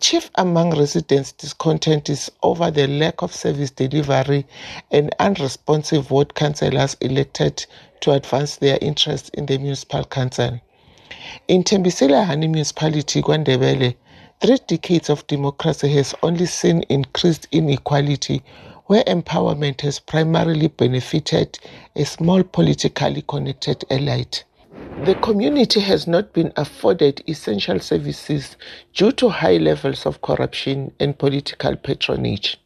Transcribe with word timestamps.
Chief 0.00 0.30
among 0.36 0.78
residents' 0.78 1.32
discontent 1.32 2.08
is 2.08 2.30
over 2.44 2.70
the 2.70 2.86
lack 2.86 3.20
of 3.20 3.34
service 3.34 3.72
delivery 3.72 4.46
and 4.92 5.12
unresponsive 5.18 6.12
ward 6.12 6.34
councillors 6.36 6.96
elected 7.00 7.66
to 8.00 8.12
advance 8.12 8.56
their 8.56 8.78
interests 8.80 9.28
in 9.30 9.46
the 9.46 9.58
municipal 9.58 10.04
council. 10.04 10.60
In 11.48 11.64
Thembisile 11.64 12.38
municipality, 12.38 13.22
KwaNdebele, 13.22 13.96
three 14.40 14.58
decades 14.68 15.10
of 15.10 15.26
democracy 15.26 15.88
has 15.88 16.14
only 16.22 16.46
seen 16.46 16.82
increased 16.88 17.48
inequality 17.50 18.42
where 18.86 19.02
empowerment 19.02 19.80
has 19.80 19.98
primarily 19.98 20.68
benefited 20.68 21.58
a 21.96 22.04
small 22.04 22.44
politically 22.44 23.22
connected 23.22 23.84
elite. 23.90 24.44
The 25.04 25.14
community 25.22 25.80
has 25.80 26.06
not 26.06 26.32
been 26.32 26.52
afforded 26.56 27.22
essential 27.28 27.78
services 27.78 28.56
due 28.92 29.12
to 29.12 29.28
high 29.28 29.56
levels 29.56 30.04
of 30.04 30.20
corruption 30.22 30.92
and 30.98 31.16
political 31.16 31.76
patronage. 31.76 32.58